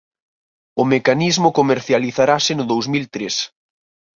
[0.81, 3.35] O mecanismo comercializarase no dous mil tres